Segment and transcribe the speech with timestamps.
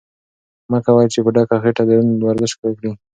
[0.71, 2.91] مه کوه چې په ډکه خېټه دروند ورزش وکړې.